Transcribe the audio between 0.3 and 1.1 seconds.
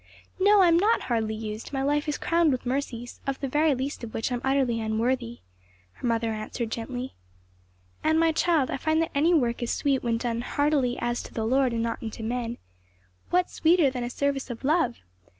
"No, I am not